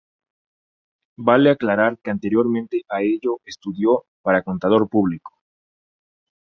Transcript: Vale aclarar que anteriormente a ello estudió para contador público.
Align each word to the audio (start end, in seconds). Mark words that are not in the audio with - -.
Vale 1.27 1.51
aclarar 1.51 1.99
que 2.01 2.09
anteriormente 2.09 2.81
a 2.89 3.03
ello 3.03 3.37
estudió 3.45 4.05
para 4.23 4.41
contador 4.41 4.89
público. 4.89 5.31